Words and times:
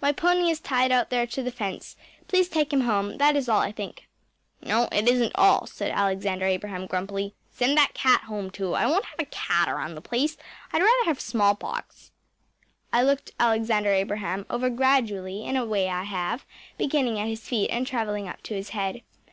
My 0.00 0.10
pony 0.10 0.50
is 0.50 0.58
tied 0.58 0.90
out 0.90 1.08
there 1.08 1.24
to 1.28 1.40
the 1.40 1.52
fence. 1.52 1.94
Please 2.26 2.48
take 2.48 2.72
him 2.72 2.80
home. 2.80 3.18
That 3.18 3.36
is 3.36 3.48
all, 3.48 3.60
I 3.60 3.70
think.‚ÄĚ 3.70 4.66
“No, 4.68 4.88
it 4.90 5.08
isn’t 5.08 5.30
all,‚ÄĚ 5.36 5.68
said 5.68 5.92
Alexander 5.92 6.46
Abraham 6.46 6.86
grumpily. 6.88 7.36
“Send 7.52 7.76
that 7.76 7.94
cat 7.94 8.22
home, 8.22 8.50
too. 8.50 8.74
I 8.74 8.86
won’t 8.88 9.04
have 9.04 9.20
a 9.20 9.24
cat 9.30 9.68
around 9.68 9.94
the 9.94 10.00
place 10.00 10.36
I’d 10.72 10.82
rather 10.82 11.04
have 11.04 11.20
smallpox.‚ÄĚ 11.20 12.10
I 12.92 13.02
looked 13.04 13.30
Alexander 13.38 13.90
Abraham 13.92 14.46
over 14.50 14.68
gradually, 14.68 15.44
in 15.46 15.54
a 15.54 15.64
way 15.64 15.88
I 15.88 16.02
have, 16.02 16.44
beginning 16.76 17.20
at 17.20 17.28
his 17.28 17.46
feet 17.48 17.70
and 17.70 17.86
traveling 17.86 18.26
up 18.26 18.42
to 18.42 18.54
his 18.54 18.70
head. 18.70 19.02